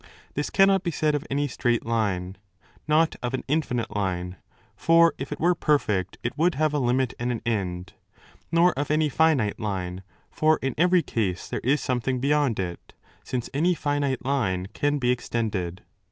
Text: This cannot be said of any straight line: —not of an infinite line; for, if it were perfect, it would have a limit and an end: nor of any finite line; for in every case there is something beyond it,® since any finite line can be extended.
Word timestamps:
This 0.33 0.49
cannot 0.49 0.81
be 0.81 0.89
said 0.89 1.13
of 1.13 1.27
any 1.29 1.47
straight 1.47 1.85
line: 1.85 2.39
—not 2.87 3.15
of 3.21 3.35
an 3.35 3.43
infinite 3.47 3.95
line; 3.95 4.37
for, 4.75 5.13
if 5.19 5.31
it 5.31 5.39
were 5.39 5.53
perfect, 5.53 6.17
it 6.23 6.35
would 6.35 6.55
have 6.55 6.73
a 6.73 6.79
limit 6.79 7.13
and 7.19 7.31
an 7.31 7.43
end: 7.45 7.93
nor 8.51 8.73
of 8.73 8.89
any 8.89 9.09
finite 9.09 9.59
line; 9.59 10.01
for 10.31 10.57
in 10.63 10.73
every 10.75 11.03
case 11.03 11.47
there 11.47 11.61
is 11.63 11.81
something 11.81 12.19
beyond 12.19 12.57
it,® 12.59 12.95
since 13.23 13.47
any 13.53 13.75
finite 13.75 14.25
line 14.25 14.69
can 14.73 14.97
be 14.97 15.11
extended. 15.11 15.83